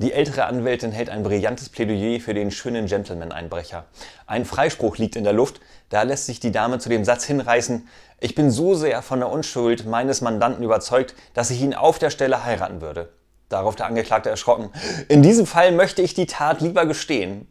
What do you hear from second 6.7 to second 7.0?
zu